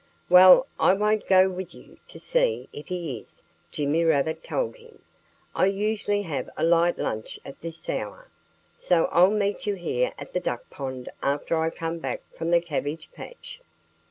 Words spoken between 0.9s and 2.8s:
won't go with you, to see